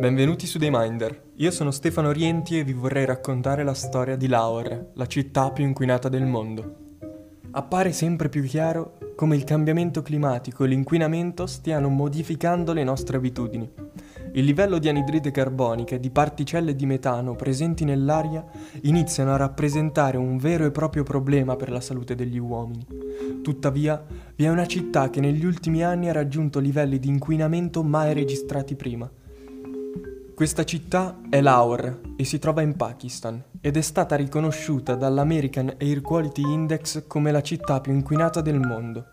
[0.00, 1.32] Benvenuti su Dei Minder.
[1.36, 5.62] Io sono Stefano Rienti e vi vorrei raccontare la storia di Lahore, la città più
[5.62, 6.76] inquinata del mondo.
[7.50, 13.70] Appare sempre più chiaro come il cambiamento climatico e l'inquinamento stiano modificando le nostre abitudini.
[14.32, 18.42] Il livello di anidride carbonica e di particelle di metano presenti nell'aria
[18.84, 22.86] iniziano a rappresentare un vero e proprio problema per la salute degli uomini.
[23.42, 24.02] Tuttavia,
[24.34, 28.74] vi è una città che negli ultimi anni ha raggiunto livelli di inquinamento mai registrati
[28.76, 29.10] prima.
[30.40, 36.00] Questa città è Lahore e si trova in Pakistan ed è stata riconosciuta dall'American Air
[36.00, 39.08] Quality Index come la città più inquinata del mondo.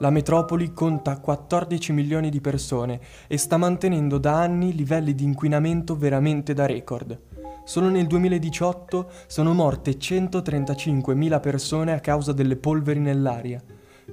[0.00, 5.96] La metropoli conta 14 milioni di persone e sta mantenendo da anni livelli di inquinamento
[5.96, 7.16] veramente da record.
[7.62, 13.62] Solo nel 2018 sono morte 135.000 persone a causa delle polveri nell'aria.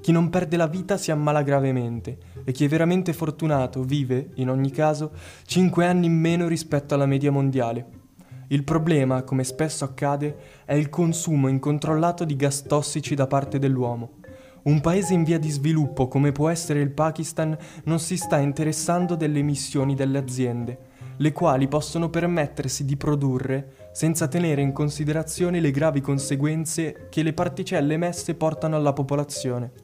[0.00, 4.50] Chi non perde la vita si ammala gravemente e chi è veramente fortunato vive, in
[4.50, 5.12] ogni caso,
[5.46, 8.02] 5 anni in meno rispetto alla media mondiale.
[8.48, 14.18] Il problema, come spesso accade, è il consumo incontrollato di gas tossici da parte dell'uomo.
[14.64, 19.14] Un paese in via di sviluppo come può essere il Pakistan non si sta interessando
[19.14, 20.78] delle emissioni delle aziende,
[21.18, 27.32] le quali possono permettersi di produrre senza tenere in considerazione le gravi conseguenze che le
[27.32, 29.83] particelle emesse portano alla popolazione.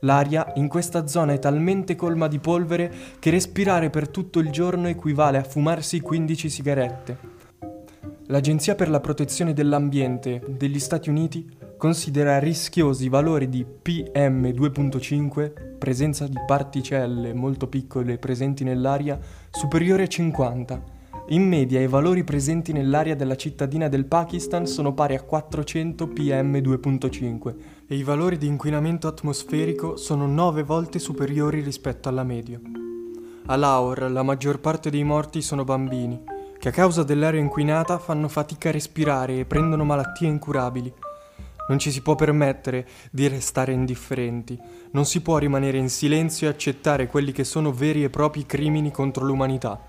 [0.00, 4.86] L'aria in questa zona è talmente colma di polvere che respirare per tutto il giorno
[4.86, 7.36] equivale a fumarsi 15 sigarette.
[8.26, 16.26] L'Agenzia per la protezione dell'ambiente degli Stati Uniti considera rischiosi i valori di PM2.5, presenza
[16.26, 19.18] di particelle molto piccole presenti nell'aria,
[19.50, 20.97] superiore a 50.
[21.30, 27.54] In media i valori presenti nell'aria della cittadina del Pakistan sono pari a 400 PM2.5
[27.86, 32.58] e i valori di inquinamento atmosferico sono 9 volte superiori rispetto alla media.
[33.44, 36.18] A Lahore la maggior parte dei morti sono bambini,
[36.58, 40.90] che a causa dell'aria inquinata fanno fatica a respirare e prendono malattie incurabili.
[41.68, 44.58] Non ci si può permettere di restare indifferenti,
[44.92, 48.90] non si può rimanere in silenzio e accettare quelli che sono veri e propri crimini
[48.90, 49.87] contro l'umanità.